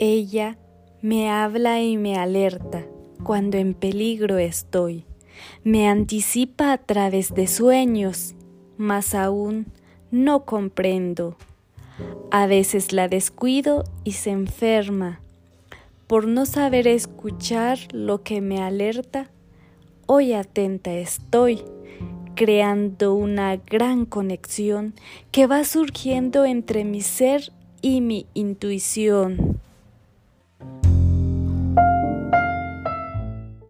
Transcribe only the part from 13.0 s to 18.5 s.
descuido y se enferma. Por no saber escuchar lo que